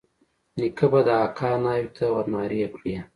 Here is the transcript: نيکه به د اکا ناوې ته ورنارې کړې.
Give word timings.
نيکه 0.57 0.87
به 0.91 0.99
د 1.07 1.09
اکا 1.25 1.51
ناوې 1.63 1.87
ته 1.97 2.05
ورنارې 2.15 2.63
کړې. 2.75 2.95